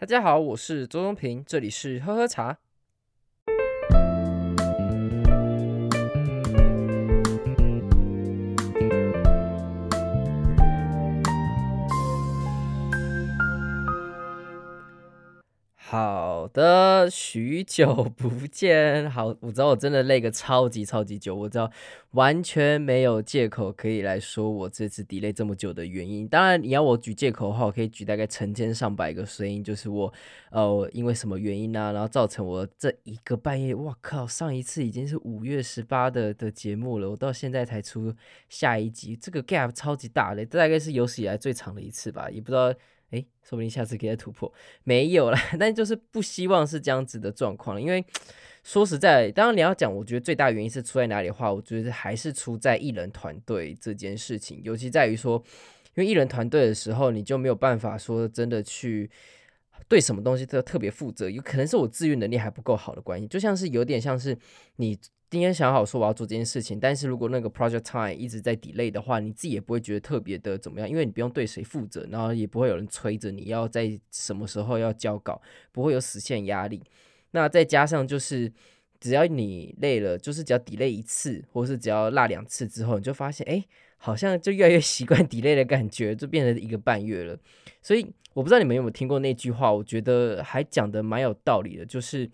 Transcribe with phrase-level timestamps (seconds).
[0.00, 2.56] 大家好，我是周宗平，这里是喝喝茶。
[16.52, 19.10] 的，许久不见。
[19.10, 21.70] 好，我知道我真的累个超级超级久，我知道
[22.12, 26.26] 完全没有借口可以来说我这次 delay 这么久的原因。
[26.28, 30.12] 当然，你要我举借口的话，我可以举大概成千上百个声音，就是我
[30.50, 34.26] 呃因为什么原因呢、然后造成我这一个半夜，哇靠！
[34.26, 38.14] 上一次已经是五月十八的的节目了，我到现在才出
[38.48, 42.72] 下一集，这个 gap 超级大嘞，这大概是有史以来最长的一次吧，也不知道。
[43.10, 44.52] 诶，说不定下次可以再突破。
[44.84, 47.80] 没有了， 但就是不希望是这样子的状况。
[47.80, 48.04] 因为
[48.62, 54.60] 说实在，当然你要讲，我觉得最大原因是出在哪里的话，我觉得还是出在艺人团队这件事情。
[54.62, 55.42] 尤其在于说，
[55.96, 59.10] 因为艺人团队的时候，你就没有办法说真的去
[59.88, 61.28] 对什么东西都特别负责。
[61.28, 64.36] 有可能是我自愈能力还不够好的关系，就像是有点像是
[64.76, 64.98] 你。
[65.30, 76.82] 今天想好说我要做这件事情，但是如果那个 project time 一直在 delay 的话，你自己也不会觉得特别的怎么样，因为你不用对谁负责，然后也不会有人催着你要在什么时候要交稿，不会有实现压力。
[77.30, 78.52] 那再加上就是
[78.98, 83.64] 只要你累了，就是只要 delay 一次，或是只要落两次之后，你就发现哎，
[83.98, 87.38] 好像就越来越习惯 delay 的感觉，就变成一个半月了。
[87.80, 92.28] 所以我不知道你们有没有听过那句话，我觉得还讲得蛮有道理的，就是。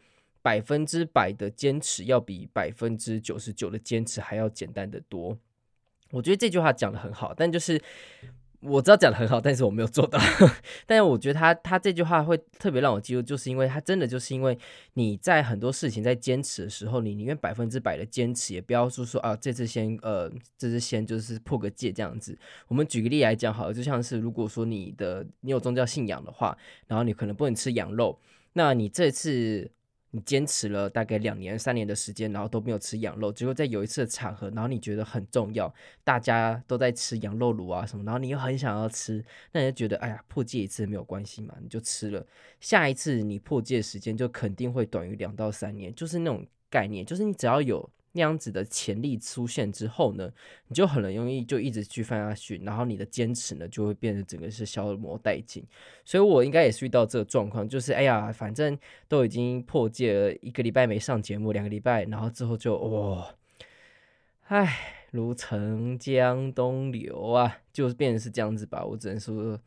[0.46, 5.36] 百分之百的坚持要比百分之九十九的坚持还要简单得多。
[6.12, 7.82] 我觉得这句话讲得很好，但就是
[8.60, 10.20] 我知道讲得很好，但是我没有做到。
[10.86, 14.56] 但是我觉得他他这句话会特别让我记住，就是因为他真的就是因为
[14.94, 22.38] 你在很多事情在坚持的时候，你宁愿百分之百的坚持，也不要说说啊这次先呃这次先就是破个戒这样子。
[22.68, 28.16] 我们举个例来讲好了，就像是如果说你的你有宗教信仰的话，然后你可能不能吃羊肉，
[28.52, 29.68] 那你这次。
[30.10, 35.72] 你坚持了大概两年、三年的时间，然后都没有吃羊肉，结果在有一次的场合，然后你觉得很重要，
[36.04, 42.26] 大家都在吃羊肉卤啊什么，然后你又很想要吃，那你就觉得哎呀，破戒一次没有关系嘛，你就吃了。
[42.60, 47.90] 下一次你破戒时间就肯定会短于两到三年，就是那种概念，就是你只要有。
[48.16, 50.32] 那样子的潜力出现之后呢，
[50.68, 55.62] 你就很容易就一直去犯下去，然后你的坚持呢就会变得整个是消磨殆尽。
[56.04, 58.76] 所以我应该也是遇到这个状况，就是哎呀，反正
[59.06, 63.34] 都已经破戒了一个礼拜没上节目，两个礼拜，然后之后就哇，
[64.48, 68.84] 唉，如长江东流啊，就是变成是这样子吧。
[68.84, 69.60] 我只能说。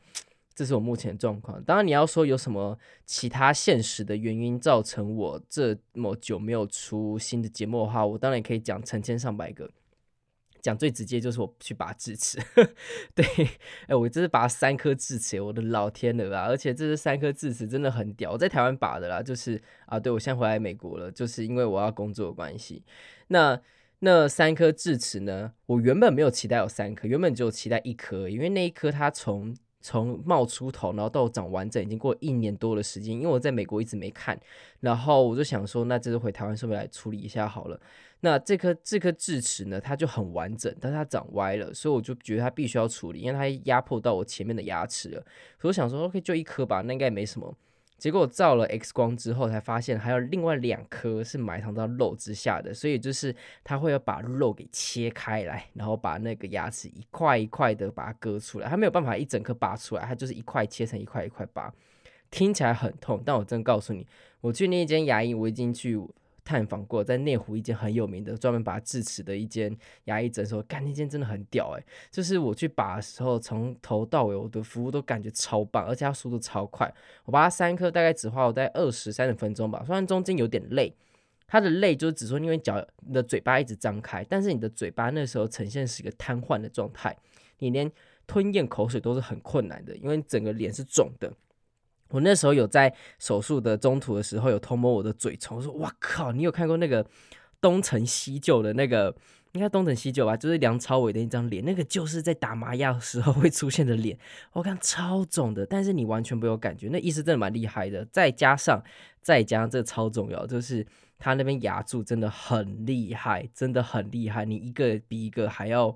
[0.59, 1.63] 这是我目前状况。
[1.63, 9.71] 当然，你要说有什么其他现实的原因造成我这么久没有出新的节目的话，我当然也可以讲成千上百个。
[10.61, 12.37] 讲最直接就是我去拔智齿，
[13.15, 13.25] 对，
[13.87, 16.47] 哎，我这是拔三颗智齿，我的老天了啊！
[16.47, 22.83] 而且这是三颗智齿真的很屌，我在台湾拔的啦，就是啊，对，我现在回来美国了，就是因为我要工作的关系。
[23.29, 23.61] 那
[23.99, 33.13] 那三颗智齿呢，我原本没有期待有三颗，原本只有期待一颗，因为那一颗它从从冒出头，然后到长完整，已经过一年多的时间。
[33.15, 34.39] 因为我在美国一直没看，
[34.81, 37.79] 然后我就想说，那这次回台湾是不是来处理一下好了？
[38.21, 45.21] 那这颗这颗智齿呢，它就很完整，但是它长歪了，所以我就觉得它必须要处理，因为它压迫到我前面的牙齿了。
[45.59, 47.55] 所以我想说，OK，就一颗吧，那应该没什么。
[47.99, 61.71] 结果照了 X 光之后，才发现还有另外两颗是埋藏到肉之下的，所以就是他会要把肉给切开来，然后把那个牙齿一块一块的把它割出来，他没有办法一整颗拔出来，他就是一块切成一块一块拔，
[62.31, 64.07] 听起来很痛，但我真告诉你，
[64.41, 65.99] 我去那间牙医，我已经去。
[66.49, 71.85] 探访过，在内湖一间很有名的专门拔智齿的一间牙医诊所，干那间真的很屌哎！
[72.09, 76.91] 就是我去拔的时候，从头到尾我的服务都感觉超棒，而且它速度超快。
[77.25, 80.91] 我拔三颗大概只花我大概二十三十分钟吧，虽然中间有点累，
[81.45, 87.15] 它的累就是只说因为脚你的嘴巴一直张开，但是你的嘴巴那时候呈现是一个瘫痪的状态，
[87.59, 87.91] 你连
[88.25, 91.31] 吞咽口水都是很困难的，因为整个脸是肿的。
[92.09, 97.05] 我那时候有在手术的中途的时候有偷摸我的嘴唇，我说哇靠，你有看过那个
[97.61, 99.15] 东成西就的那个，
[99.51, 104.17] 应该东成西就吧，就是梁朝伟的一张脸，那个就是在打麻药的时候会出现的脸，
[104.53, 108.83] 我看超肿的，但是你完全没有感觉，那医师真的蛮厉害的，再加上
[109.21, 110.85] 再加上这超重要，就是
[111.17, 115.95] 他那边牙柱真的很厉害，真的很厉害，你一个比一个还要。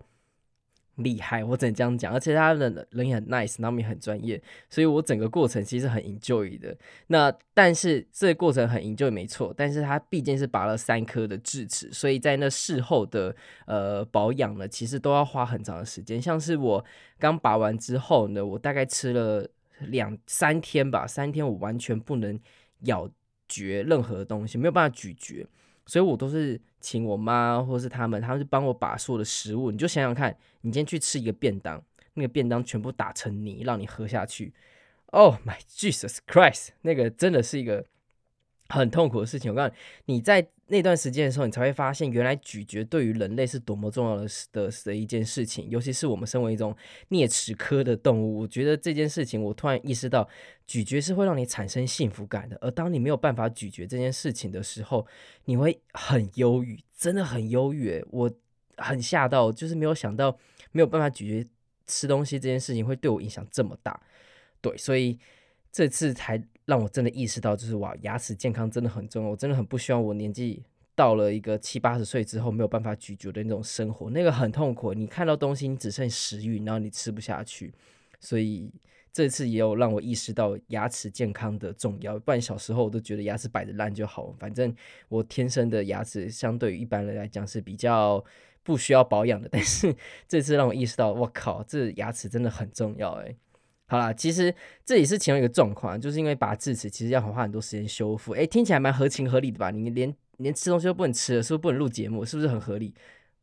[0.98, 6.78] 厉害，我只能这样讲，而且他的人也很 nice，然后也很专业，所以我整个过程其实很 enjoy 的。
[7.08, 13.36] 那但是这个过程很 enjoy 没错，但是他毕竟是拔了三颗的智齿，所以在那事后的
[13.66, 16.22] 呃保养呢，其实都要花很长的时间。
[16.22, 16.86] 像是我
[17.18, 19.50] 刚拔完之后呢，我大概吃了
[19.80, 22.40] 两三天吧，三天我完全不能
[22.82, 23.10] 咬
[23.48, 25.48] 嚼任何东西，没有办法咀嚼，
[25.86, 31.84] 所以我都是请我妈或是他们，他们就帮我把所有的食物，你就想想看，你今天去吃一个便当，
[32.14, 34.54] 那个便当全部打成泥让你喝下去
[35.08, 37.86] ，Oh my Jesus Christ，那个真的是一个。
[38.70, 39.74] 很痛苦的事情，我告诉
[40.06, 45.70] 你，你在那段时间的时候，你才会发现，原来咀嚼对于人类是多么重要的的的一件事情。
[45.70, 46.76] 尤其是我们身为一种
[47.10, 50.28] 啮齿科的动物，我觉得这件事情，我突然意识到，
[50.66, 52.58] 咀嚼是会让你产生幸福感的。
[52.62, 55.06] 而当你没有办法咀嚼这件事情的时候，
[55.46, 58.04] 你会很忧郁，真的很忧郁。
[58.10, 58.32] 我
[58.78, 60.36] 很吓到，就是没有想到
[60.72, 61.50] 没有办法咀嚼
[61.86, 64.02] 吃东西这件事情会对我影响这么大。
[64.62, 65.20] 对，所以
[65.72, 66.42] 这次才。
[66.66, 69.30] 让我真的意识到，就是哇，牙齿健康真的很重要。
[69.30, 70.64] 我真的很不希望我年纪
[70.96, 74.94] 到了一个七八十岁之后没有办法咀嚼的那种生活，那个很痛苦。
[74.94, 77.74] 你看到东西，你只剩食欲，然后你吃不下去。
[78.20, 78.72] 所以
[79.12, 82.18] 这次也有让我意识到牙齿健康的重要。
[82.20, 84.74] 不然小时候我都觉得牙齿摆着烂就好，反正
[85.10, 88.24] 我天生的牙齿相对于一般人来讲是比较
[88.64, 89.50] 不需要保养的。
[89.52, 89.94] 但是
[90.30, 93.36] 这次让我意识到，我靠，这牙齿真的很重要诶。
[93.86, 94.54] 好啦，其实
[94.86, 98.34] 这也是其中一个状况，就是因为拔智齿其实要花很多时间修复。
[98.34, 99.70] 诶，听起来蛮合情合理的吧？
[99.70, 102.26] 你连连吃东西都不能吃了，是不是不能录节目？
[102.26, 102.96] 是不是很合理？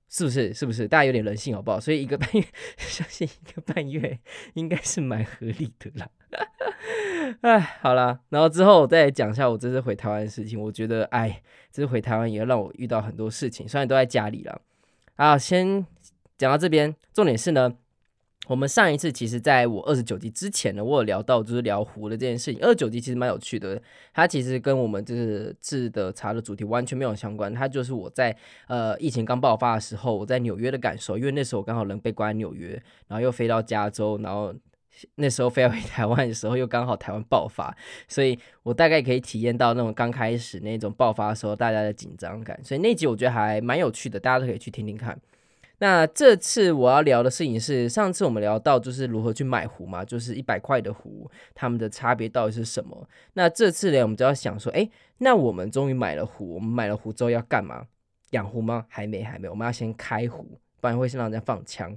[0.09, 0.53] 是不是？
[0.53, 0.89] 是不是？
[0.89, 1.79] 大家有点人性好不好？
[1.79, 2.45] 所以一个半月，
[2.79, 4.19] 相信一个半月
[4.55, 6.09] 应该是蛮合理的啦。
[7.43, 10.61] 哎，好啦，然后之后我再讲一下我这次回台湾的事情。
[10.61, 11.41] 我觉得，哎，
[11.71, 14.61] 这次回台湾也让我遇到很多事情，虽然都在家里了。
[15.15, 15.87] 啊，先
[16.37, 17.75] 讲到这边，重点是呢。
[18.49, 22.61] 我们上一次其实在我二十九集之前呢，我有聊到就是聊湖的这件事情。
[22.61, 23.81] 二十九集其实蛮有趣的，
[24.13, 27.53] 它其实跟我们就是智的茶的主题完全没有相关。
[27.55, 31.17] 它就是我在呃疫情刚爆发的时候，我在纽约的感受。
[31.17, 32.71] 因为那时候我刚好人被关在纽约，
[33.07, 34.53] 然后又飞到加州，然后
[35.15, 37.73] 那时候飞回台湾的时候又刚好台湾爆发，
[38.09, 42.59] 所以我大概可以体验到那种刚开始那种爆发的时候大家的紧张感。
[42.65, 45.17] 所以那集我觉得还蛮有趣的，大家都可以去听听看。
[45.83, 53.09] 那这次我要聊的事情是，上次我们聊到就是如何去买壶嘛，就是一百块的壶，它们的差别到底是什么？
[53.33, 57.87] 那这次呢，我们就要想说，诶，那我们终于买了壶，我们买了壶之后要干嘛？
[58.33, 58.85] 养壶吗？
[58.91, 60.47] 还没，还没，我们要先开壶，
[60.83, 61.97] 不然会先让人家放枪。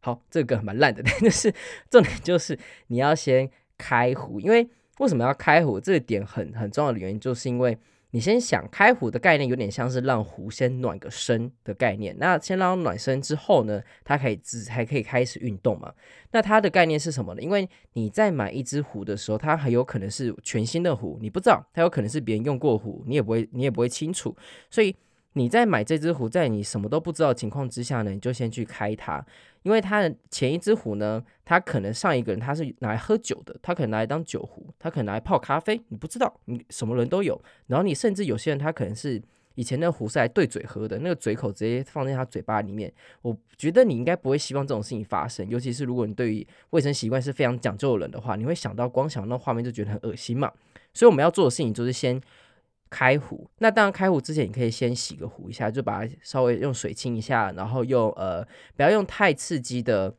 [0.00, 1.52] 好，这个蛮烂的， 但是
[1.88, 2.58] 重点就是
[2.88, 5.80] 你要先开壶，因为为什么要开壶？
[5.80, 7.78] 这个点很很重要的原因，就是因为。
[8.14, 12.16] 你先想开壶的概念，有点像是让壶先暖个身的概念。
[12.16, 15.92] 那先让暖身之后呢，它可以只还可以开始运动嘛。
[16.30, 17.42] 那它的概念是什么呢？
[17.42, 24.32] 因为你在买一只壶的时候，它很有可能是全新的壶，你不知道，它有可能是别人用过壶，你也不会，你也不会清楚。
[24.70, 24.94] 所以
[25.32, 29.26] 你在买这只壶，在你什么都不知道情况之下呢，你就先去开它。
[29.64, 37.42] 因为他的前一只壶呢，他可能上一个人他是拿来喝酒的，他可能拿来当酒壶，他可能拿来泡咖啡，你不知道，你什么人都有。
[37.66, 39.20] 然后你甚至有些人他可能是
[39.54, 42.92] 以前那个壶是来对嘴喝的，那个嘴口直接放在他嘴巴里面。
[43.22, 50.52] 我觉得你应该不会希望这种事情发生，尤其是如果你对于卫生习惯是非常讲究的人的话，你会想到光想到那画面就觉得很恶心嘛。
[50.92, 52.20] 所以我们要做的事情就是先。
[52.94, 58.46] 开壶，那当然开壶之前，你可以先洗个壶一下，就把它稍微用水清一下，然后用呃
[58.76, 60.14] 不要用太刺激的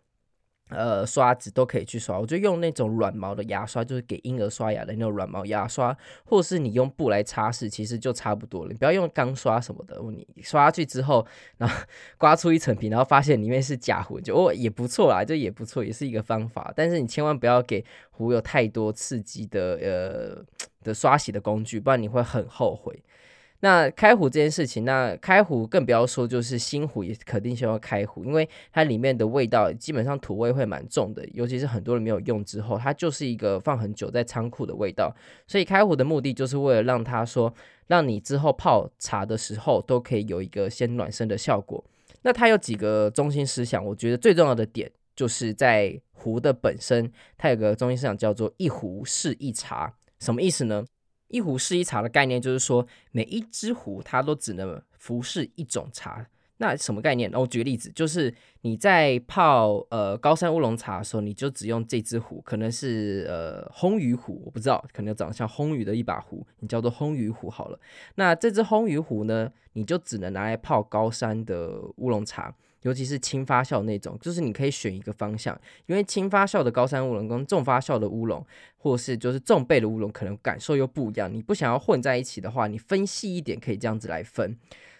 [0.69, 8.71] 呃刷子都可以去刷，我就用那种软毛的牙刷，就是给婴儿刷牙的那种软毛牙刷，或是你用布来擦拭，其实就差不多了。
[8.71, 9.97] 你不要用钢刷什么的，
[10.35, 11.25] 你刷下去之后，
[11.57, 11.73] 然后
[12.19, 16.73] 刮出一层皮，然后发现里面是假壶，就哦也不错啦，这也不错，也是一个方法。
[16.75, 20.45] 但是你千万不要给壶有太多刺激的呃。
[20.85, 22.97] 的刷洗的工具，不然你会很后悔。
[23.61, 35.11] 那开壶这件事情，那开壶更不要说，就是新壶也肯定需要开壶，因为它里面的味道基本上土味会蛮重的，尤其是很多人没有用之后，它就是一个放很久在仓库的味道。
[35.47, 37.51] 所以开壶的目的就是为了让它说，
[37.87, 41.83] 让你之后泡茶的时候都可以有一个先暖身的效果。
[42.21, 49.95] 那它有几个中心思想，我觉得最重要的点就是在壶的本身，它有个中心思想叫做一壶是一茶。
[50.25, 50.83] 什么意思呢？
[51.27, 56.25] 一壶是一茶的概念就是说，每一只壶它都只能服侍一种茶。
[56.57, 57.29] 那什么概念？
[57.31, 67.79] 那我举个例子，就是你在泡呃高山乌龙茶的时候，你就只用这只壶，可能是呃烘鱼壶，我不知道，可能长得像烘鱼的一把壶，你叫做烘鱼壶好了。
[68.15, 72.55] 那这只烘鱼壶呢，你就只能拿来泡高山的乌龙茶。
[72.85, 78.45] 尤其是轻发酵那种，就是你可以选一个方向，因为轻发酵的高山乌龙跟重发酵的乌龙，
[78.77, 81.33] 或是就是重焙的乌龙，可能感受又不一样。
[81.33, 84.55] 你不想要混在一起的话，你分细一点，可以这样子来分。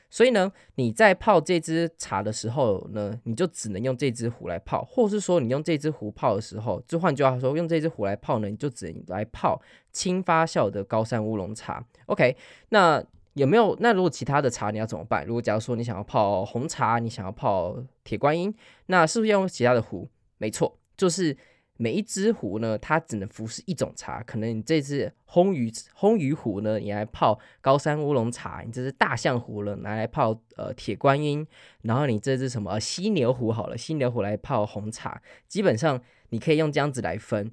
[0.09, 9.61] 所以呢，你在泡这支茶的时候呢，你就只能用这支壶来泡，或是说你用这支壶泡的时候，就换句话说，用这支壶来泡呢，你就只能来泡
[9.91, 11.85] 轻发酵的高山乌龙茶。
[12.05, 12.35] OK，
[12.69, 13.03] 那
[13.35, 13.77] 有没有？
[13.79, 15.25] 那如果其他的茶你要怎么办？
[15.25, 18.53] 如果假如说你想要泡红茶，你想要泡铁观音，
[18.87, 20.09] 那是不是要用其他的壶？
[20.39, 21.37] 没错，就是。
[21.77, 24.23] 每一只壶呢，它只能服侍一种茶。
[24.23, 31.45] 可能你这只烘鱼烘鱼壶呢，你来泡高山乌龙茶；你这只大象壶呢，拿来泡呃铁观音。
[31.81, 35.21] 然后你这只什么犀牛壶好了，犀牛壶来泡红茶。
[35.49, 37.51] 基本上你可以用这样子来分，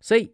[0.00, 0.32] 所以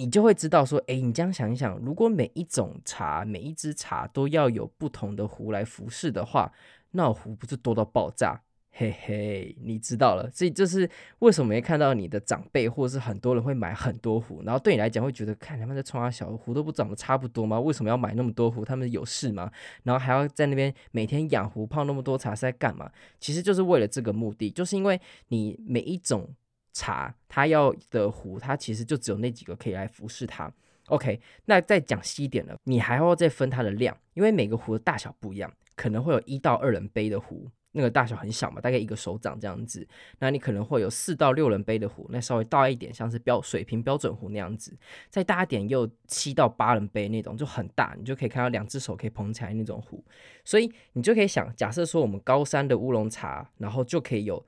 [0.00, 6.50] 你就会知道说，哎，你这样想一想，如果每一种茶、每一只茶都要有不同的壶来服侍的话，
[6.92, 8.40] 那壶不是多到爆炸？
[8.72, 10.88] 嘿嘿，你知道了，所以这是
[11.18, 17.60] 为什么没看到你的长辈或者是很多人会买很多壶，然后对你来讲会觉得，看他们在冲啊小壶都不长得差不多吗？
[17.60, 18.64] 为什么要买那么多壶？
[18.64, 19.50] 他们有事吗？
[19.82, 22.90] 然后还要在那边每天养壶泡那么多茶是在干嘛？
[23.18, 26.26] 其实就是为了这个目的，就是因为你每一种
[26.72, 30.52] 茶它要的壶，它其实就只有那几个可以来服侍它。
[30.86, 37.48] OK，那再讲细一点了，你还要再分它的量，因为每个壶的大小不一样，可能会有一到二人杯的壶。
[37.72, 39.86] 那个大小很小嘛，大概一个手掌这样子。
[40.18, 44.76] 那你可能会有四到六人杯的壶，那稍微大一点，像是标水平标准壶那样子。
[45.08, 50.04] 再大一点，又七到八人杯那种，就很大，你就可以看到两只手可以捧起来那种壶。
[50.44, 54.44] 所以你就可以想，假设说我们高山的乌龙茶，然后就可以有。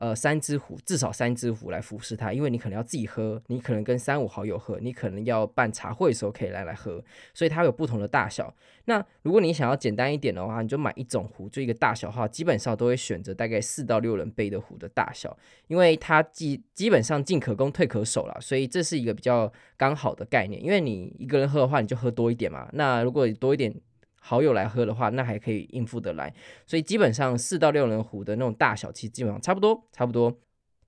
[0.00, 7.04] 呃，三只壶，至少三只壶来服侍它，因为你可能要自己喝，你可能跟三五好友喝，你可能要办茶会的时候可以来来喝，
[7.34, 8.56] 所以它有不同的大小。
[8.86, 20.64] 那如果你想要简单一点的话，你就买一种壶，就一个大小的话，基本上都会选择大概四到六人杯的壶的大小，因为它基基本上进可攻退可守了，所以这是一个比较刚好的概念。
[20.64, 23.70] 因为你一个人喝的话，你就喝多一点嘛，那如果多一点。
[24.20, 26.32] 好友来喝的话，那还可以应付得来，
[26.66, 30.38] 所以基本上四到六人壶的那种大小，其实基本上差不多，差不多。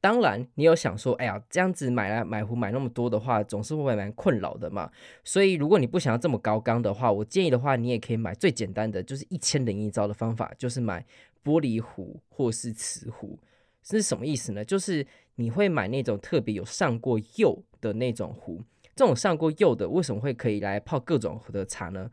[0.00, 4.90] 当然，你有想说，哎呀，这样子买来买壶买那么多的话，总是会蛮困扰的嘛。
[5.22, 11.06] 所以，如果你不想要这么高缸的话，我建议的话，你也可以买最简单的，就是一千零一招的方法，就是买
[11.44, 13.38] 玻璃壶或是瓷壶。
[13.84, 14.64] 是什么意思呢？
[14.64, 18.60] 就是你会买那种特别有上过釉的那种壶，
[18.96, 22.10] 这种上过釉的为什么会可以来泡各种的茶呢？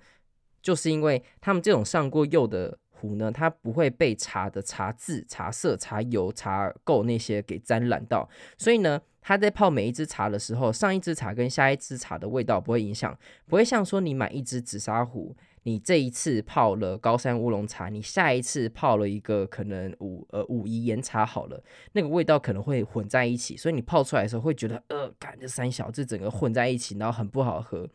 [0.62, 21.64] 就是因为他们这种上过釉的壶呢，它不会被茶的茶渍、茶色、茶油、茶垢那些给沾染到，所以呢，它在泡每一支茶的时候，上一支茶跟下一支茶的味道不会影响，不会像说你买一支紫砂壶，你这一次泡了高山乌龙茶，你下一次泡了一个可能武呃武夷岩茶好了，
[21.94, 27.88] 那个味道可能会混在一起，所以你泡出来的时候会觉得呃，感觉三小这整个混在一起，然后很不好喝。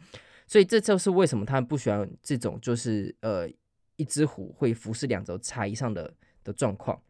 [0.46, 3.48] 所以这就是为什么他们不喜欢这种，就是呃
[3.96, 7.00] 一只壶会服侍两种茶以上的的状况。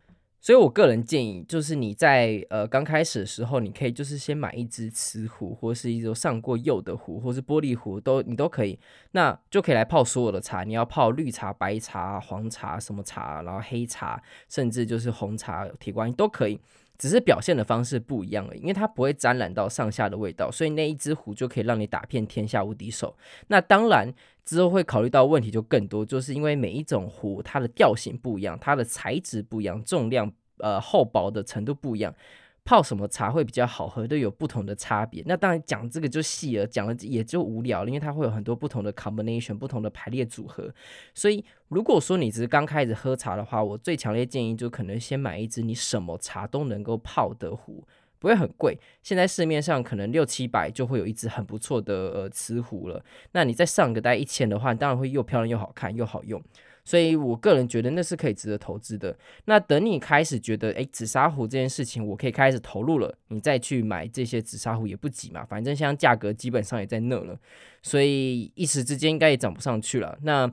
[0.41, 8.79] 所以我个人建议，就是你在呃刚开始的时候，你可以就是先买一只瓷壶，或是一种上过釉的壶，或是玻璃壶，都你都可以，
[9.13, 10.63] 那就可以来泡所有的茶。
[10.63, 16.61] 你要泡绿茶、白茶、黄茶什么茶，然后黑茶，甚至就是红茶、铁观音都可以。
[16.97, 23.17] 只是表现的方式不一样而已，因为它不会沾染到上下的味道，所以那一只壶就可以让你打遍天下无敌手。
[23.49, 24.13] 那当然
[24.45, 32.15] 之后会考虑到问题就更多，就是因为每一种壶它的调性不一样，它的材质不一样，重量呃厚薄的程度不一样。
[32.65, 35.23] 泡什么茶会比较好喝，都有不同的差别。
[35.27, 40.73] 那当然讲这个就细了，讲了也就无聊了，因为它会有很多不同的 combination，不同的排列组合。
[41.15, 47.87] 所以如果说你只是刚开始喝茶的话，我最强烈建议就可能先买一支你什么茶都能够泡的壶，
[48.19, 48.79] 不会很贵。
[49.03, 53.05] 现在市面上可能六七百就会有一支很不错的呃瓷壶了。
[53.33, 56.43] 那你再上个大概一千的话，当然会又漂亮又好看又好用。
[56.85, 59.17] 所以我个人觉得那是可以值得投资的。
[59.47, 65.45] 那等你开始觉得，诶，紫砂壶这件事情我可以开始投入了，你再去买这些紫砂壶也不急嘛。
[65.47, 67.39] 反正现在价格基本上也在那了，
[67.83, 70.19] 所以一时之间应该也涨不上去了。
[70.23, 70.53] 那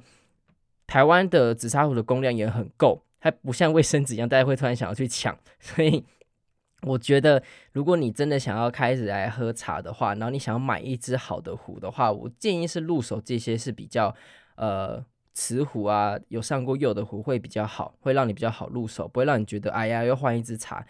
[0.88, 5.38] 台湾的紫砂壶的供量也很够，还不像卫生纸一样，大家会突然想要去抢。
[5.60, 6.02] 所以
[6.84, 14.16] 我觉得，如果你真的想要开始来喝茶的话，然后你想要买一只好的壶的话，我建议是入手这些是比较
[14.56, 15.04] 呃。
[15.34, 20.86] 瓷壶啊，有上过釉的壶会比较好，会让你比较好入手，不会让你觉得哎呀，要换一支茶。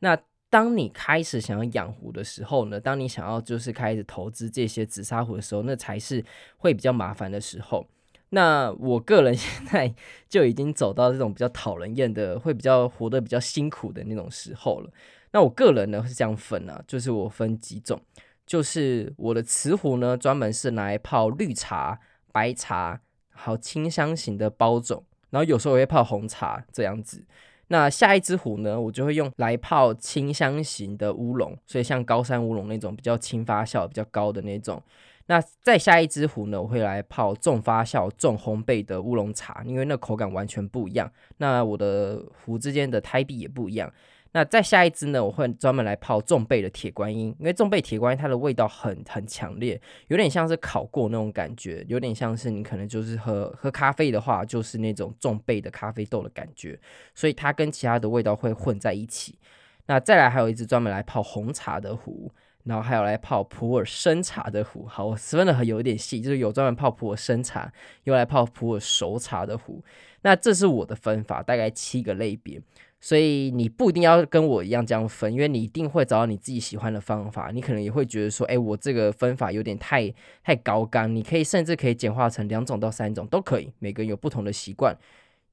[0.00, 0.16] 那
[0.48, 6.24] 当你开始想要养壶的时候呢，当你想要就是开始投资这些紫砂壶的时候，那才是
[6.58, 7.86] 会比较麻烦的时候。
[8.30, 9.94] 那我个人 现在
[10.28, 14.90] 就已经走到这种比较讨人厌的，会比较活得比较辛苦的那种时候了。
[15.32, 18.00] 那我个人呢是这样分啊，就是我分几种，
[18.46, 22.00] 就是我的瓷壶呢专门是拿来泡绿茶、
[22.32, 23.00] 白茶。
[23.42, 27.24] 好清香型的包种，然后有时候我会泡红茶这样子。
[27.68, 34.80] 那下一支壶呢，我就会用来泡清香型的乌龙，所以像高山乌龙那种比较轻发酵、比较高的那种。
[35.26, 41.10] 那再下一支壶呢，我会来泡重发酵、重烘焙的乌龙茶，因为那口感完全不一样。
[41.38, 43.90] 那我的壶之间的胎壁也不一样。
[44.34, 56.80] 那再下一支呢，我会专门来泡重焙的铁观音，因为重焙铁观音它的味道很很强烈，有点像是烤过那种感觉，有点像是你可能就是喝喝咖啡的话，就是那种重焙的咖啡豆的感觉，
[57.14, 59.38] 所以它跟其他的味道会混在一起。
[59.86, 62.32] 那再来还有一支专门来泡红茶的壶，
[62.64, 64.86] 然后还有来泡普洱生茶的壶。
[64.86, 67.70] 好，我十分的有一点细，就是有专门泡普洱生茶，
[68.04, 69.84] 又来泡普洱熟茶的壶。
[70.22, 72.62] 那这是我的分法，大概七个类别。
[73.04, 77.50] 所以你不一定要跟我一样这样分，因为你一定会找到你自己喜欢的方法。
[77.50, 80.08] 你可能也会觉得说，哎，我这个分法有点太
[80.44, 81.12] 太高竿。
[81.12, 83.72] 你可以甚至可以简化成两种到三种都可以。
[83.80, 84.96] 每个人有不同的习惯，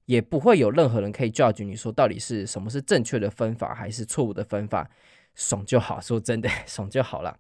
[0.06, 4.88] 也不会有任何人可以 judge 你说到底是什么是正确的分法还是错误的分法，
[5.34, 6.00] 爽就好。
[6.00, 7.40] 说真的， 爽就好了。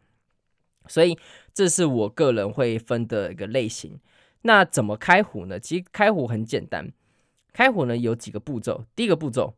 [0.87, 1.15] 所以
[1.53, 3.99] 这是我个人会分的一个类型。
[4.41, 5.59] 那怎么开壶呢？
[5.59, 6.91] 其实开壶很简单，
[7.53, 8.85] 开壶呢有几个步骤。
[8.95, 9.53] 第一个步骤。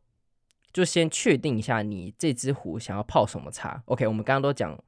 [0.72, 3.82] 就先确定一下你这只壶想要泡什么茶。
[3.86, 4.78] OK，我们刚刚都讲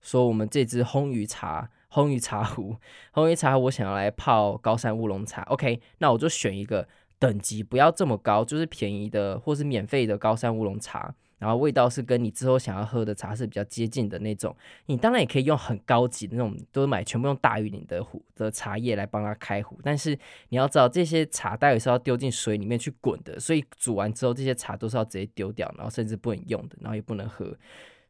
[0.00, 2.76] 说我们这只烘焙茶、烘焙茶壶、
[3.14, 5.42] 烘焙茶壶，我想要来泡高山乌龙茶。
[5.42, 6.88] OK，那我就选一个
[7.18, 11.14] 等级不要这么高，就是便宜的或是免费的高山乌龙茶。
[11.38, 14.54] 然后味道是跟你之后想要喝的茶是比较接近的那种，
[14.86, 19.78] 你当然也可以用很高级的那种，都买全部用大禹岭的壶的茶叶来帮它开壶。
[19.82, 20.18] 但是
[20.48, 27.56] 你要知道，这些茶待会是要丢进水里面去滚的，所以煮完之后这些茶都是要直接丢掉，然后甚至不能用的，然后也不能喝。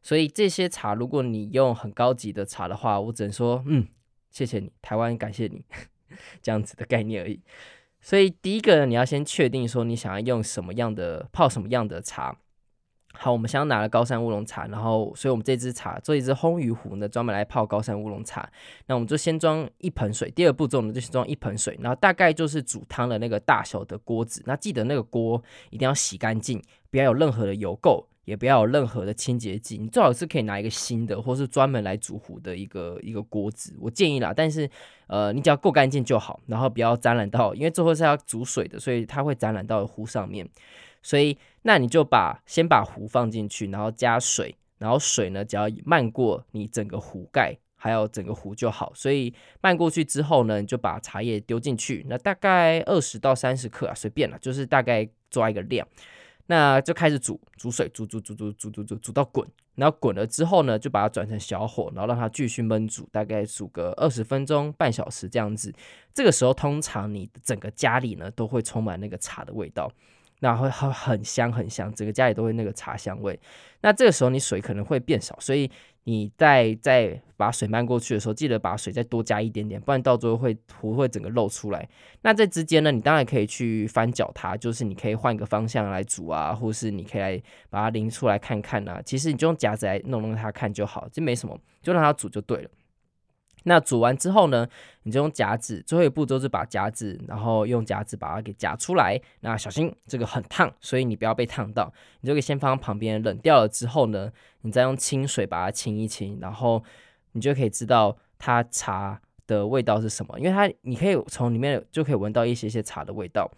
[0.01, 3.87] 所以这些茶，如果你用很高级的茶的话，我只能说，嗯，
[4.31, 5.63] 谢谢你，台湾感谢你，
[6.41, 7.39] 这样子的概念而已。
[8.01, 12.37] 所以第一个，你要先确定说你想要用什么样的泡什么样的茶。
[13.13, 18.49] 好，我们先拿了高山乌龙茶，然后，所以我们这支茶做一支烘焙壶呢，专门来泡高山乌龙茶。
[18.85, 24.41] 那我们就先装一盆水，第二步骤呢，就是装一盆水，然后大概就是煮汤的那个大小的锅子。
[24.45, 29.77] 那记得那个锅一定要洗干净，不要有任何的油垢，也不要有任何的清洁剂。
[29.77, 34.31] 你最好是可以拿一个新的，或是专门来煮壶的一个一个锅子，我建议啦。
[34.33, 34.69] 但是，
[35.07, 40.47] 呃，你只要够干净就好，然后不要沾染到，因为最后是要煮水的，所以它会沾染到壶上面。
[41.01, 48.91] 所以，那你就把先把壶放进去，然后加水，然后水呢，只要漫过你整个壶盖，还有整个壶就好。
[48.95, 55.87] 所以漫过去之后呢，你就把茶叶丢进去，那大概二十到三十克啊，随便了，就是大概抓一个量，
[56.47, 65.73] 那就开始煮，煮水，煮煮煮煮煮煮煮煮到滚，然后滚了之后呢，就把它转成小火，然后让它继续焖煮，大概煮个二十分钟、半小时这样子。
[66.13, 69.91] 这个时候，通常你整个家里呢都会充满那个茶的味道。
[70.39, 73.39] 那会很很香很香，整个家里都会那个茶香味。
[73.81, 75.69] 那这个时候你水可能会变少，所以
[76.03, 81.87] 你在在把水漫过去的时候，记得把水再多加一点点，不然到最后会壶会整个漏出来。
[82.21, 89.01] 那在之间呢，你当然可以去翻搅它，就是你可以换个方向来煮啊，或是你可以来把它拎出来看看啊。
[89.05, 92.69] 其实你就用夹子来弄弄它看就好，这没什么，就让它煮就对了。
[93.63, 94.67] 那煮完之后呢，
[95.03, 99.19] 你就用夹子，最后一步就是把夹子，然后用夹子把它给夹出来。
[99.41, 101.91] 那小心这个很烫，所以你不要被烫到。
[102.21, 106.83] 你就可以先放旁边冷掉了之后呢，你再用清水把它清一清，然后
[107.33, 113.49] 你就可以知道它茶的味道是什么，因为它你可以从里面就可以闻到一些些茶的味道。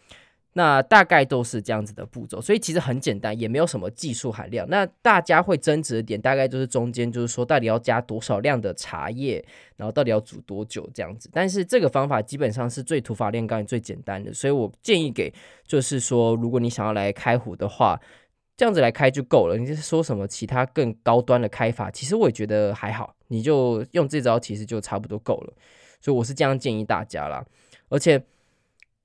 [0.54, 4.68] 那大概都是这样子的步骤，所以其实很简单，也没有什么技术含量。
[4.68, 9.42] 那大家会争执的点，大概就是中间就是说，到底要加多少量的茶叶，
[9.78, 11.30] 然后到底要煮多久这样子。
[11.32, 15.34] 但是这个方法基本上是最土法炼钢也最简单的，所以我建议给
[15.66, 17.98] 就是说，如果你想要来开壶的话，
[18.58, 19.58] 这样子来开就够了。
[19.58, 25.54] 你就是说什么其他更高端的开法，其实我也觉得还好，你就用这招其实就差不多够了。
[26.02, 27.46] 所以我是这样建议大家啦，
[27.88, 28.22] 而且。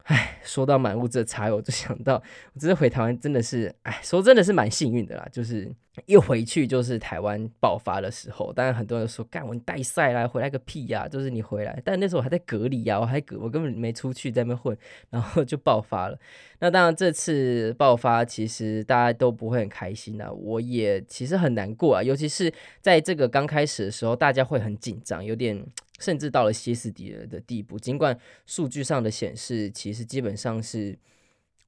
[0.07, 2.15] 唉，说到满屋子的茶油，我就想到，
[2.53, 5.29] 我这次回台湾真的是，唉，说真的是蛮幸运的啦。
[5.33, 5.69] 就是
[6.05, 14.79] 一回去就是台湾爆发的时候，当然很多人说，干我带赛啦，回来个屁呀，就是你回来，但那时候我还在隔离呀，我还隔，我根本没出去在那边混，
[15.11, 16.17] 然后就爆发了。
[16.61, 25.67] 那当然这次爆发，其实大家都不会很开心啊，我也其实很难过啊，尤其是在这个刚开始的时候，大家会很紧张，有点。
[25.99, 30.99] 甚至到了歇斯底里的地步，尽管数据上的显示其实基本上是，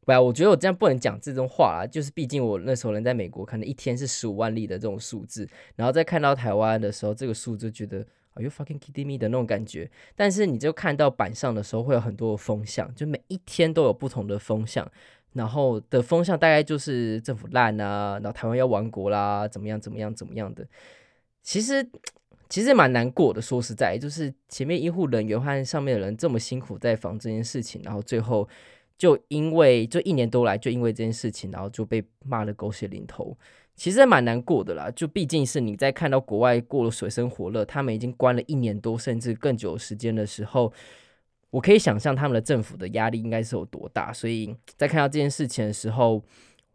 [0.05, 7.99] 不要，我觉得我这样不能讲这种话啊，就是毕竟我那时候人在美国，可能一天是十五万例的这种数字，然后再看到台湾的时候，这个数字觉得
[8.35, 9.91] Are you fucking kidding me 的那种感觉。
[10.15, 14.91] 但是你就看到板上的时候，会有很多的风向，就每一天都有不同的风向。
[15.35, 20.67] 然后的风向大概就是政府烂啊，然后台湾要亡国啦，怎么样怎么样怎么样的。
[21.43, 21.87] 其实
[22.49, 28.49] 其实蛮难过的，说实在，就是前面医护人员和上面的人这么辛苦在防这件事情，然后最后
[28.97, 33.37] 就因为就一年多来就因为这件事情，然后就被骂的狗血淋头。
[33.77, 40.73] 其实蛮难过的啦，就毕竟是你在看到国外过了水深火热，他们已经关了一年多甚至更久时间的时候。
[41.51, 46.23] 我可以想象他们的政府的压力应该是有多大，所以在看到这件事情的时候，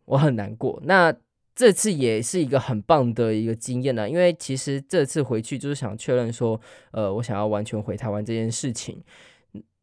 [0.05, 0.81] 我很难过。
[0.83, 1.15] 那
[1.55, 6.59] 这次也是一个很棒的一个经验呢，因为其实这次回去就是想确认说，
[6.91, 9.03] 呃，我想要完全回台湾这件事情。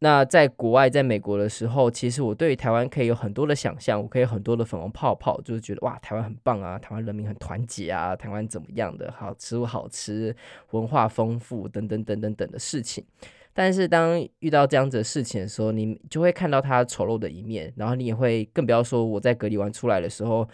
[0.02, 10.35] 那在国外，在美国的时候，其实我对台湾可以有很多的想象，我可以有很多的粉红泡泡，就是觉得哇，台湾很棒啊，台湾人民很团结啊，台湾怎么样的，好，吃不好吃，
[10.70, 13.04] 文化丰富，等等等等等的事情。
[13.52, 20.48] 但是当遇到这样子的事情的时候，你就会看到它丑陋的一面，然后你也会更不要说我在隔离完出来的时候，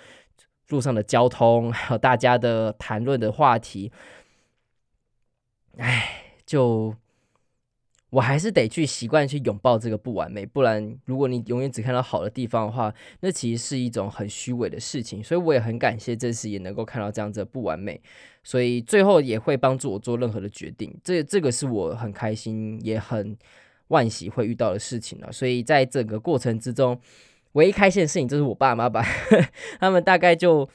[0.69, 3.93] 路上的交通 还有大家的谈论的话题，
[5.79, 6.95] 哎，就。
[8.11, 15.23] 我还是得去习惯去拥抱这个不完美，不然如果你永远只看到好的地方的话，那其实是一种很虚伪的事情。
[15.23, 18.01] 所以我也很感谢这次也能够看到这样子的不完美，
[18.45, 20.97] 所以最后也会帮助我做任何的决定。
[21.03, 23.37] 这这个是我很开心也很
[23.89, 25.31] 惋惜会遇到的事情了。
[25.31, 26.99] 所以在整个过程之中，
[27.57, 29.05] 唯一开心的事情就是我爸妈吧，
[29.81, 30.69] 他们大概就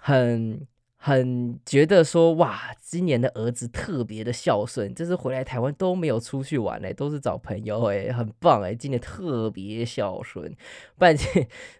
[0.00, 0.66] 很。
[1.00, 10.52] 很觉得说哇，今年的儿子特别的孝顺，这次回来台湾都没有出去玩嘞，都是找朋友哎，很棒哎，今年特别孝顺。
[10.98, 11.16] 不然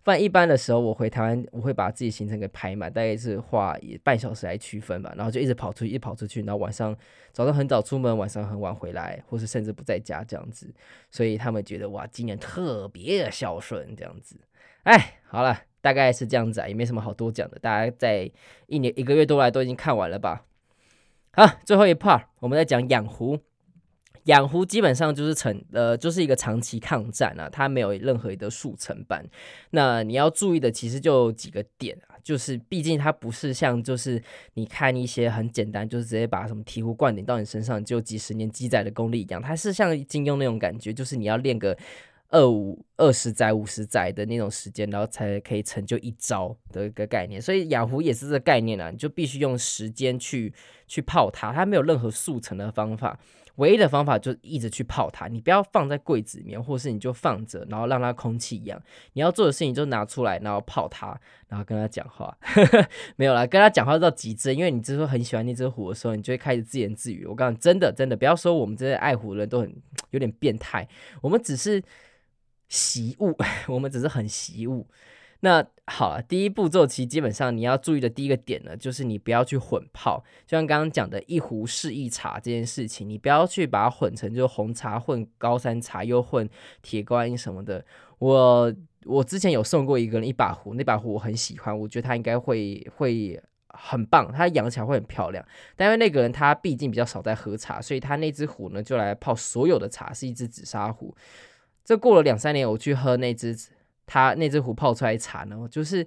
[0.05, 6.97] 不然一般的时候，我回台湾我会把自己行程给排满，大概是花半小时来区分吧，然后就一直跑出去，一跑出去，然后晚上
[7.33, 10.73] 早上很早出门，晚上很晚回来，或是甚至不在家这样子。
[11.11, 14.37] 所以他们觉得哇，今年特别孝顺这样子。
[14.88, 15.62] 哎，好了。
[15.81, 17.59] 大概是这样子啊，也没什么好多讲的。
[17.61, 18.29] 大家在
[18.66, 20.44] 一年一个月多来都已经看完了吧？
[21.31, 23.38] 好，最后一 part 我们在讲养狐。
[24.24, 29.24] 养狐基本上就是成呃，就是一个长期抗战啊，它没有任何的速成版。
[29.70, 34.20] 那你要注意的其实就几个点啊，就是毕竟它不是像就是
[34.55, 41.79] 你看一些很简单，就是直接把什么醍醐灌顶到你身上就几十年积载的功力一样，它是像金庸那种感觉，就是你要练个。
[42.31, 50.53] 二五二十载五十载的那种时间，然后才可以成就一招的一个概念，所以养虎也是这个概念啊，你就必须用时间去
[50.87, 53.19] 去泡它，它没有任何速成的方法，
[53.57, 58.79] 唯一的方法就是一直去泡它，你不要放在柜子里面，或是你就放着，然后让它空气一样，
[59.14, 62.37] 你要做的事情就拿出来，然后泡它，然后跟它讲话，
[63.17, 67.25] 没有啦，跟它讲话到极致，因为你之后很喜欢那只虎的时候，你就会开始自言自语。
[67.25, 69.75] 我告诉你，真的真的，不要说我们这些爱虎的人都很
[70.11, 70.87] 有点变态，
[71.23, 71.83] 我们只是。
[72.68, 73.37] 习物，
[73.68, 74.87] 我们只是很习物。
[75.40, 86.50] 那好了，第一步骤其实基本上你要注意的第一个点呢，就是你不要去混泡，就像刚刚讲的一壶是一茶这件事情，你不要去把它混成就是红茶混高山茶，又混
[86.83, 87.85] 铁观音什么的。
[88.18, 95.46] 我我之前有送过一个人一把壶，那把壶我很喜欢，我觉得他应该会会很棒，他养起来会很漂亮。
[95.76, 101.14] 但因为那个人他毕竟比较少在喝茶，所以他那只壶呢就来泡所有的茶，是一只紫砂壶。
[101.88, 103.57] 这过了两三年，我去喝那只
[104.05, 106.07] 他那只壶泡出来茶呢，就是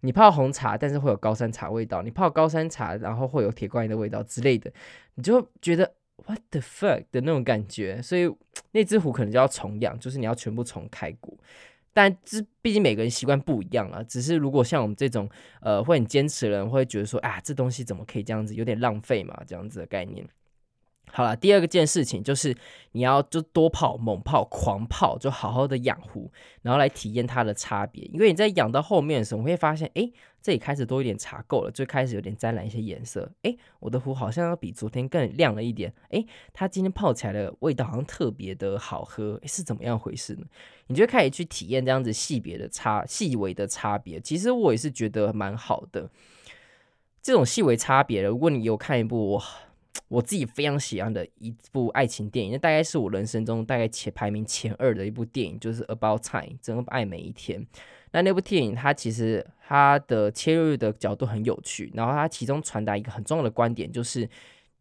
[0.00, 4.72] 你泡红茶，但是会有高山茶味道；你泡高山茶，然后会有铁观音的味道之类的，
[5.16, 5.92] 你就觉得
[6.24, 8.00] what the fuck 的那种感觉。
[8.00, 8.34] 所以
[8.72, 11.36] 那只壶可能就要重养，就是你要全部重开过。
[11.92, 15.28] 但这毕竟每个人习惯不一样啊，只是如果像我们这种
[15.60, 20.26] 呃会很坚持的人，会觉得说啊，这东西怎么可以这样子，有点浪费嘛，这样子的概念。
[21.12, 22.56] 好了，第二个件事情就是
[22.92, 26.30] 你要就多泡、猛泡、狂泡，就好好的养壶，
[26.62, 28.04] 然后来体验它的差别。
[28.12, 33.30] 因为你在养到后面的时候，你会发现，哎，这里开始多一点茶垢了，就开始有点沾染一些颜色。
[33.42, 35.92] 哎，我的壶好像要比昨天更亮了一点。
[36.10, 40.46] 哎，它今天泡起来的味道好像特别的好喝，是怎么样回事呢？
[40.86, 44.20] 你就开始去体验这样子细别的差、细微的差别。
[44.20, 46.08] 其实我也是觉得蛮好的，
[47.22, 48.28] 这种细微差别的。
[48.28, 49.40] 如果你有看一部
[50.08, 50.22] 我。
[50.22, 57.66] 自己非常喜欢的一部爱情电影，那大概是我人生中大概前排名前二的一部电影，就是《About Time》，整个爱每一天。
[58.12, 64.28] 那那部电影它其实它的切入的角度很有趣，然后它其中传达一个很重要的观点，就是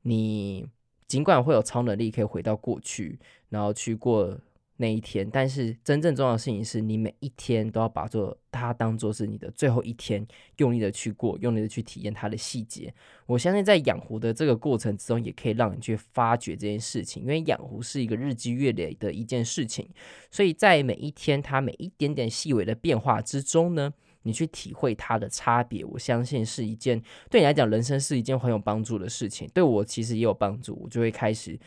[0.03, 0.67] 你
[1.07, 3.17] 尽管会有超能力可以回到过去，
[3.49, 4.37] 然后去过
[4.81, 12.93] 那一天，但是真正重要的事情是你每一天都要把做它当做是你的最后一天，用力的去过，用力的去体验它的细节。
[13.25, 19.85] 我相信在养壶的这个过程之中，也可以让你去发掘这件事情，因为养壶是一个日积月累的一件事情，
[20.31, 29.45] 所以在每一天它每一点点细微的变化之中呢，你去体会它的差别，我相信是一件对你来讲人生是一件很有帮助的事情。
[29.53, 31.59] 对我其实也有帮助，我就会开始。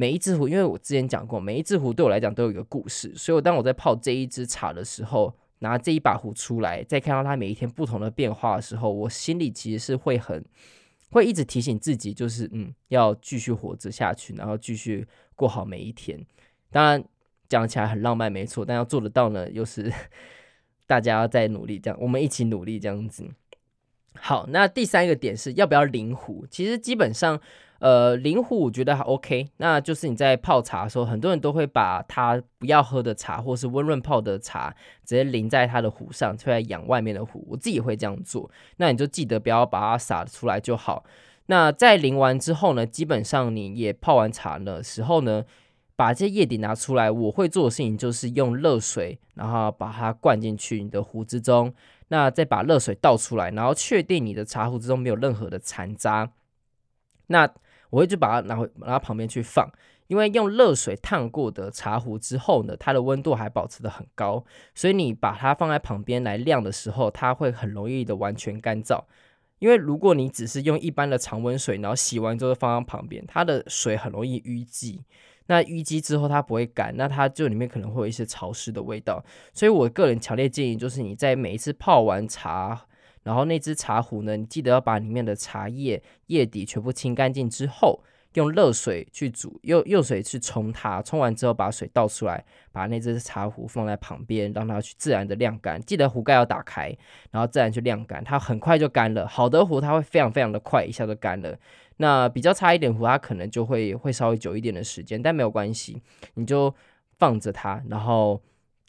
[0.00, 10.42] 每一只壶，因为我之前讲过，每一只壶对我来讲都有一个故事，所以我当我在泡这一支茶的时候，拿这一把壶出来，再看到它每一天不同的变化的时候，我心里其实是会很，
[11.10, 16.18] 会一直提醒自己，就是嗯，要继续活着下去，然后继续过好每一天。
[16.70, 17.04] 当然
[17.46, 19.92] 讲起来很浪漫，没错，但要做得到呢，又是
[20.88, 23.28] 大家要再努力，这样我们一起努力这样子。
[24.14, 26.46] 好，那第三个点是要不要临壶？
[26.50, 27.38] 其实基本上。
[27.80, 34.68] 呃，临壶我觉得还 OK，那就是你在泡茶的时候，很多人都会把他不要喝的茶或是温润泡的茶
[35.02, 37.42] 直接淋在他的壶上，出来养外面的壶。
[37.48, 41.04] 我自己会这样做，那你就记得不要把它洒出来就好。
[41.46, 45.42] 那在淋完之后呢，基本上你也泡完茶的时候呢，
[45.96, 51.72] 把这些叶底拿出来，我会做的事情就是用热水，然后把它灌进去你的壶之中，
[52.08, 56.30] 那再把热水倒出来，然后确定你的茶壶之中没有任何的残渣，
[57.28, 57.50] 那。
[57.90, 59.68] 我会就把它拿回拿到旁边去放，
[60.06, 69.04] 因为用热水烫过的茶壶之后呢，它的温度还保持得很高，所以你把它放在旁边来晾的时候，它会很容易的完全干燥。
[69.58, 75.04] 因为如果你只是用一般的常温水，然后洗完之后放在旁边，它的水很容易淤积，
[75.48, 79.22] 那淤积之后它不会干，那它就里面可能会有一些潮湿的味道。
[79.52, 82.86] 所以我个人强烈建议就是你在每一次泡完茶。
[83.22, 88.02] 然后那只茶壶呢，你记得要把里面的茶叶叶底全部清干净之后，
[88.34, 95.80] 用热水去煮，用用水去冲它，冲完之后把水倒出来，把那只茶壶放在旁边，让它去自然的晾干。
[95.82, 96.96] 记得壶盖要打开，
[97.30, 99.28] 然后自然去晾干，它很快就干了。
[99.28, 101.58] 好的壶它会非常非常的快，一下就干了。
[101.98, 106.00] 那比较差一点壶，它可能就会会稍微久一点的时间，但没有关系，
[106.34, 106.74] 你就
[107.18, 108.40] 放着它，然后。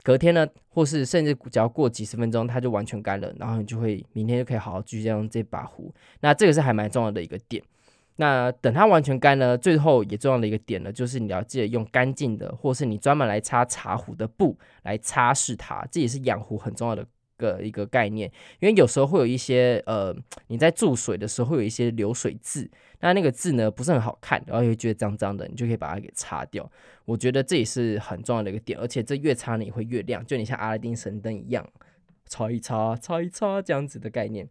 [0.03, 5.93] 隔天呢，或是甚至只要过几十分钟，它就完全干了，然后你就会明天就可以好好继续用这把壶。
[6.21, 7.63] 那这个是还蛮重要的一个点。
[8.17, 17.05] 那等它完全干呢，最后也重要的一个点呢，就是你要记得用干净的，或是你专门来擦茶壶的布来擦拭它，这也是养壶很重要的。
[17.41, 20.15] 个一个概念，因为有时候会有一些呃，
[20.47, 26.69] 你在注水的时候会有一些流水渍，那那个字呢不是很好看，然后又觉得脏脏的，你就可以把它给擦掉。
[27.05, 31.67] 我觉得这也是很重要的一个点，而且这越擦呢也会越亮，就你像阿拉丁神灯一样，
[32.25, 34.47] 擦一擦，擦一擦这样子的概念。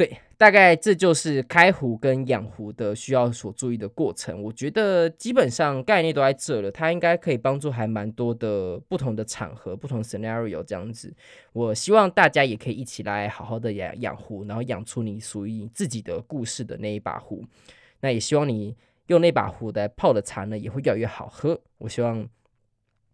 [0.00, 4.42] 对，大概这就是开壶跟养壶的需要所注意的过程。
[4.42, 11.12] 我觉得基本上概念都在这了，它应该可以帮助还蛮多的不同的场合、不同 scenario 这样子。
[11.52, 17.44] 我希望大家也可以一起来好好的养养壶，然后养出你属于你自己的故事的那一把壶。
[18.00, 18.74] 那也希望你
[19.08, 21.60] 用那把壶来泡的茶呢，也会越来越好喝。
[21.76, 22.26] 我希望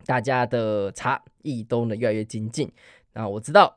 [0.04, 2.70] 大家的茶艺都能越来越精进。
[3.14, 3.74] 那我知道。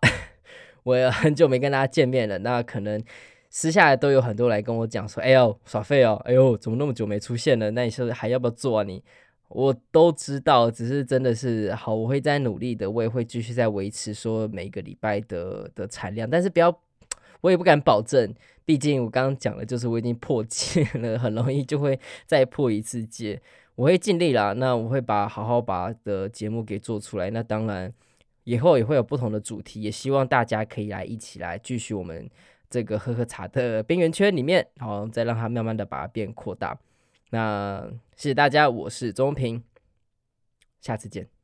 [0.83, 3.01] 我也 很久没跟大家见面了，那可能
[3.49, 7.71] 私下都有很多来跟我讲说：“哎呦，耍废哦，哎呦，怎么那么久没出现了？
[7.71, 9.03] 那你是还要不要做啊你？”
[9.49, 16.79] 我都知道，只是真的是好，我会再努力的，我也会继续在维持说每个礼拜的的产量，但是不要，
[17.41, 18.31] 我也不敢保证，
[18.63, 23.41] 毕竟我刚刚讲的就是我已经破戒了，很容易就会再破一次戒。
[23.73, 27.91] 我会尽力啦，那我会把好好把的节目给做出来，那当然。
[28.49, 32.27] 以后也会有不同的主题，也希望大家可以来一起来继续我们
[32.67, 36.75] 这个喝喝茶的边缘圈里面，然后再让它慢慢的把它变扩大。
[37.29, 39.63] 那谢谢大家，我是钟平，
[40.81, 41.38] 下次见。